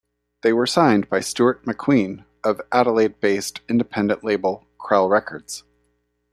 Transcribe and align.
They 0.41 0.51
were 0.51 0.65
signed 0.65 1.09
by 1.11 1.19
Stuart 1.19 1.63
MacQueen 1.65 2.25
of 2.43 2.59
Adelaide-based 2.71 3.61
independent 3.69 4.23
label, 4.23 4.65
Krell 4.79 5.07
Records. 5.07 5.63